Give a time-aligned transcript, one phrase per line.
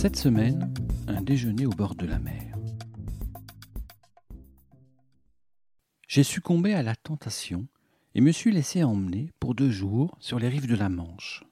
[0.00, 0.72] Cette semaine,
[1.08, 2.56] un déjeuner au bord de la mer.
[6.06, 7.66] J'ai succombé à la tentation
[8.14, 11.42] et me suis laissé emmener pour deux jours sur les rives de la Manche.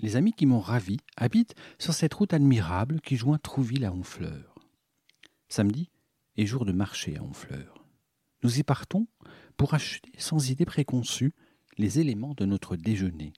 [0.00, 4.56] Les amis qui m'ont ravi habitent sur cette route admirable qui joint Trouville à Honfleur.
[5.48, 5.88] Samedi
[6.36, 7.86] est jour de marché à Honfleur.
[8.42, 9.06] Nous y partons
[9.56, 11.32] pour acheter sans idée préconçue
[11.78, 13.32] les éléments de notre déjeuner.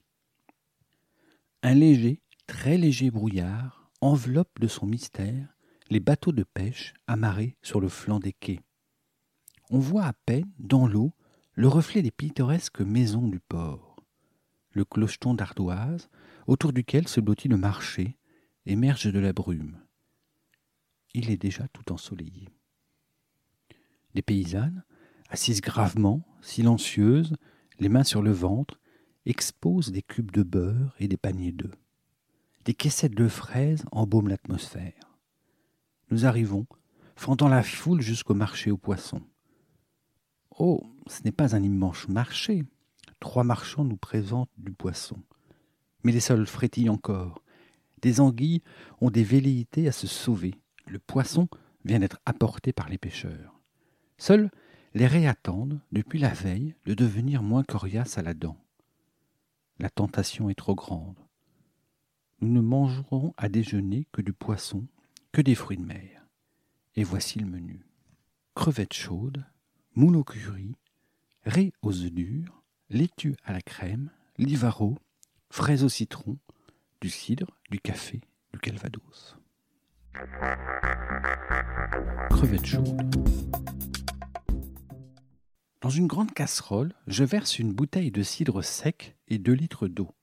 [1.62, 5.56] Un léger, très léger brouillard enveloppe de son mystère
[5.88, 8.60] les bateaux de pêche amarrés sur le flanc des quais.
[9.70, 11.14] On voit à peine, dans l'eau,
[11.54, 13.96] le reflet des pittoresques maisons du port.
[14.72, 16.10] Le clocheton d'ardoise,
[16.46, 18.18] autour duquel se blottit le marché,
[18.66, 19.78] émerge de la brume.
[21.14, 22.50] Il est déjà tout ensoleillé.
[24.14, 24.84] Des paysannes,
[25.30, 27.36] assises gravement, silencieuses,
[27.80, 28.80] les mains sur le ventre,
[29.24, 31.83] exposent des cubes de beurre et des paniers d'œufs.
[32.64, 35.18] Des caissettes de fraises embaument l'atmosphère.
[36.10, 36.66] Nous arrivons,
[37.14, 39.20] fendant la foule jusqu'au marché aux poissons.
[40.58, 42.64] Oh, ce n'est pas un immense marché.
[43.20, 45.16] Trois marchands nous présentent du poisson.
[46.04, 47.42] Mais les sols frétillent encore.
[48.00, 48.62] Des anguilles
[49.02, 50.54] ont des velléités à se sauver.
[50.86, 51.48] Le poisson
[51.84, 53.60] vient d'être apporté par les pêcheurs.
[54.16, 54.50] Seuls
[54.94, 58.56] les raies attendent, depuis la veille, de devenir moins coriaces à la dent.
[59.80, 61.23] La tentation est trop grande
[62.44, 64.86] nous ne mangerons à déjeuner que du poisson,
[65.32, 66.26] que des fruits de mer.
[66.94, 67.86] Et voici le menu.
[68.54, 69.46] Crevettes chaudes,
[69.94, 70.76] moule au curry,
[71.46, 74.98] raies aux œufs durs, laitue à la crème, livaro,
[75.48, 76.36] fraises au citron,
[77.00, 78.20] du cidre, du café,
[78.52, 79.38] du calvados.
[82.28, 83.16] Crevettes chaudes.
[85.80, 90.14] Dans une grande casserole, je verse une bouteille de cidre sec et deux litres d'eau.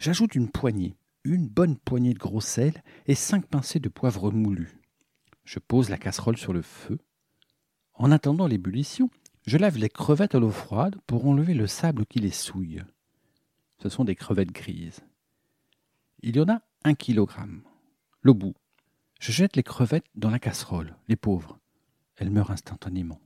[0.00, 4.80] J'ajoute une poignée, une bonne poignée de gros sel et cinq pincées de poivre moulu.
[5.44, 6.98] Je pose la casserole sur le feu.
[7.94, 9.10] En attendant l'ébullition,
[9.46, 12.82] je lave les crevettes à l'eau froide pour enlever le sable qui les souille.
[13.82, 15.00] Ce sont des crevettes grises.
[16.20, 17.62] Il y en a un kilogramme.
[18.20, 18.54] Le bout.
[19.20, 21.58] Je jette les crevettes dans la casserole, les pauvres.
[22.16, 23.20] Elles meurent instantanément.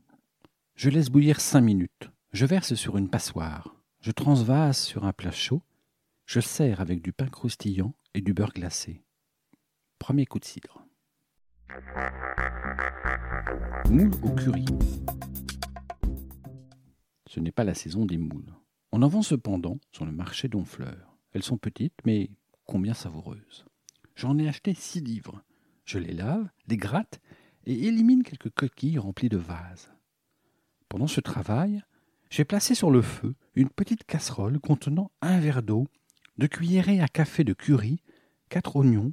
[0.75, 2.11] Je laisse bouillir cinq minutes.
[2.33, 3.75] Je verse sur une passoire.
[4.01, 5.63] Je transvase sur un plat chaud
[6.27, 9.01] je sers avec du pain croustillant et du beurre glacé.
[10.01, 10.85] Premier coup de cidre.
[13.89, 14.67] Moules au curry.
[17.29, 18.53] Ce n'est pas la saison des moules.
[18.91, 21.17] On en vend cependant sur le marché d'Honfleur.
[21.33, 22.31] Elles sont petites, mais
[22.65, 23.65] combien savoureuses.
[24.17, 25.43] J'en ai acheté six livres.
[25.85, 27.21] Je les lave, les gratte
[27.67, 29.93] et élimine quelques coquilles remplies de vases.
[30.89, 31.83] Pendant ce travail,
[32.31, 35.87] j'ai placé sur le feu une petite casserole contenant un verre d'eau
[36.39, 38.03] deux cuillerées à café de curry,
[38.49, 39.13] quatre oignons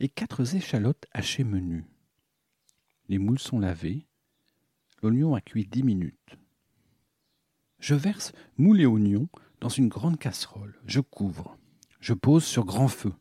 [0.00, 1.86] et quatre échalotes hachées menues.
[3.08, 4.06] Les moules sont lavés.
[5.02, 6.36] L'oignon a cuit dix minutes.
[7.78, 9.28] Je verse moules et oignons
[9.60, 10.78] dans une grande casserole.
[10.86, 11.56] Je couvre.
[12.00, 13.12] Je pose sur grand feu.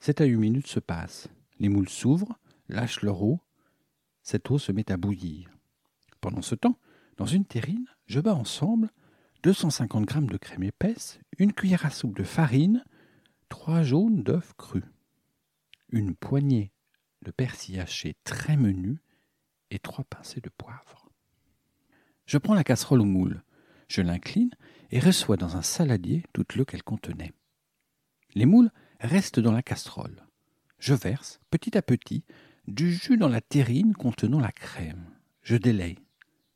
[0.00, 1.28] Sept à huit minutes se passent.
[1.58, 3.40] Les moules s'ouvrent, lâchent leur eau.
[4.22, 5.50] Cette eau se met à bouillir.
[6.20, 6.78] Pendant ce temps,
[7.16, 8.90] dans une terrine, je bats ensemble
[9.46, 12.84] 250 g de crème épaisse, une cuillère à soupe de farine,
[13.48, 14.82] trois jaunes d'œufs crus,
[15.88, 16.72] une poignée
[17.22, 18.98] de persil haché très menu
[19.70, 21.08] et trois pincées de poivre.
[22.26, 23.44] Je prends la casserole au moule,
[23.86, 24.50] je l'incline
[24.90, 27.32] et reçois dans un saladier toute l'eau qu'elle contenait.
[28.34, 30.26] Les moules restent dans la casserole.
[30.80, 32.24] Je verse, petit à petit,
[32.66, 35.06] du jus dans la terrine contenant la crème.
[35.42, 36.00] Je délaye.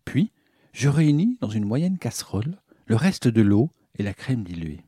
[0.05, 0.33] Puis,
[0.73, 2.59] je réunis dans une moyenne casserole
[2.91, 3.71] le reste de l'eau
[4.01, 4.85] et la crème diluée.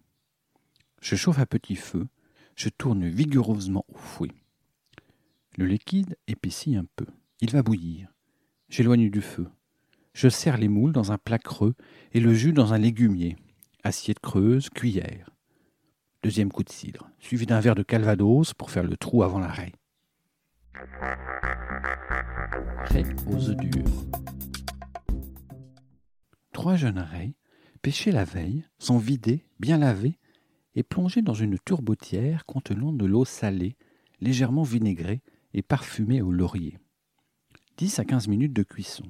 [1.01, 2.09] Je chauffe à petit feu,
[2.57, 4.33] je tourne vigoureusement au fouet.
[5.57, 7.07] Le liquide épaissit un peu.
[7.41, 8.13] Il va bouillir.
[8.69, 9.47] J'éloigne du feu.
[10.15, 11.77] Je serre les moules dans un plat creux
[12.11, 13.37] et le jus dans un légumier.
[13.85, 15.31] Assiette creuse, cuillère.
[16.25, 19.47] Deuxième coup de cidre, suivi d'un verre de calvados pour faire le trou avant la
[19.47, 19.75] raie.
[23.29, 23.39] Aux.
[26.53, 27.37] Trois jeunes raies
[27.83, 30.19] pêchées la veille, sont vidées, bien lavées
[30.75, 33.77] et plongé dans une turbotière contenant de l'eau salée,
[34.21, 35.21] légèrement vinaigrée
[35.53, 36.79] et parfumée au laurier.
[37.77, 39.05] 10 à 15 minutes de cuisson.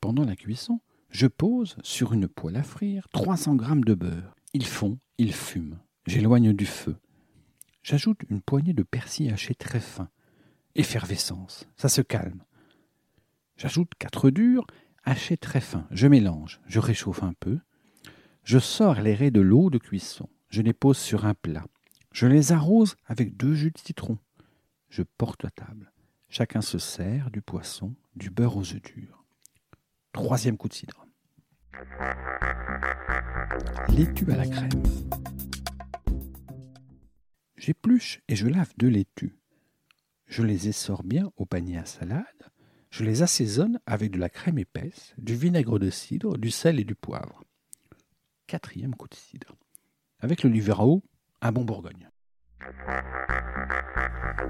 [0.00, 0.80] Pendant la cuisson,
[1.10, 4.34] je pose sur une poêle à frire 300 g de beurre.
[4.54, 5.78] Il fond, il fume.
[6.06, 6.96] J'éloigne du feu.
[7.82, 10.08] J'ajoute une poignée de persil haché très fin.
[10.74, 12.44] Effervescence, ça se calme.
[13.56, 14.66] J'ajoute quatre durs,
[15.08, 15.86] hachés très fins.
[15.90, 17.58] Je mélange, je réchauffe un peu.
[18.44, 20.28] Je sors les raies de l'eau de cuisson.
[20.50, 21.64] Je les pose sur un plat.
[22.12, 24.18] Je les arrose avec deux jus de citron.
[24.90, 25.92] Je porte à table.
[26.28, 29.24] Chacun se sert du poisson, du beurre aux œufs durs.
[30.12, 31.06] Troisième coup de cidre.
[33.88, 34.82] Laitue à la crème.
[37.56, 39.38] J'épluche et je lave deux laitues.
[40.26, 42.24] Je les essore bien au panier à salade.
[42.90, 46.84] Je les assaisonne avec de la crème épaisse, du vinaigre de cidre, du sel et
[46.84, 47.44] du poivre.
[48.46, 49.56] Quatrième coup de cidre.
[50.20, 51.02] Avec le Livero,
[51.42, 52.08] un bon Bourgogne.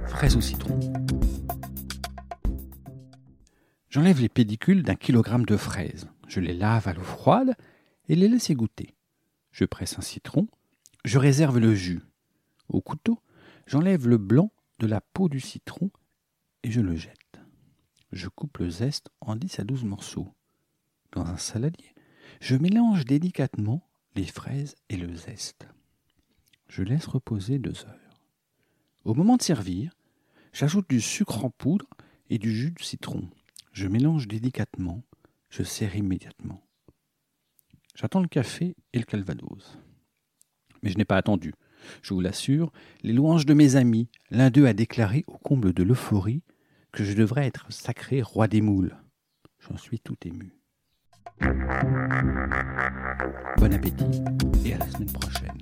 [0.06, 0.79] Fraises au citron.
[3.90, 6.08] J'enlève les pédicules d'un kilogramme de fraises.
[6.29, 7.55] Je les lave à l'eau froide
[8.08, 8.94] et les laisse égoutter.
[9.50, 10.46] Je presse un citron.
[11.05, 12.00] Je réserve le jus.
[12.69, 13.19] Au couteau,
[13.67, 15.91] j'enlève le blanc de la peau du citron
[16.62, 17.27] et je le jette.
[18.12, 20.32] Je coupe le zeste en 10 à 12 morceaux.
[21.12, 21.94] Dans un saladier,
[22.40, 25.69] je mélange délicatement les fraises et le zeste.
[26.69, 28.20] Je laisse reposer deux heures.
[29.05, 29.93] Au moment de servir,
[30.52, 31.87] j'ajoute du sucre en poudre
[32.31, 33.28] et du jus de citron.
[33.72, 35.02] Je mélange délicatement,
[35.50, 36.62] je sers immédiatement.
[37.94, 39.78] J'attends le café et le calvados.
[40.82, 41.55] Mais je n'ai pas attendu.
[42.02, 42.72] Je vous l'assure,
[43.02, 46.43] les louanges de mes amis, l'un d'eux a déclaré au comble de l'euphorie
[47.04, 48.96] je devrais être sacré roi des moules.
[49.58, 50.52] J'en suis tout ému.
[53.56, 54.22] Bon appétit
[54.64, 55.58] et à la semaine prochaine.